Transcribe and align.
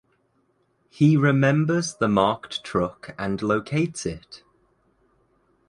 He 0.89 1.15
remembers 1.15 1.93
the 1.93 2.07
marked 2.07 2.63
truck 2.63 3.13
and 3.19 3.39
locates 3.39 4.03
it. 4.07 4.41